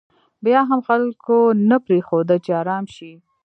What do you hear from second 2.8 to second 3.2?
شي.